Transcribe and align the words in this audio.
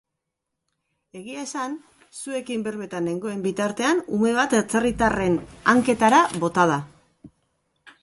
Egia 1.19 1.43
esan, 1.47 1.75
zuekin 2.21 2.65
berbetan 2.69 3.07
nengoen 3.11 3.45
bitartean 3.45 4.03
ume 4.19 4.35
bat 4.41 4.59
atzerritarraren 4.63 5.41
hanketara 5.75 6.27
bota 6.47 6.71
da. 6.77 6.85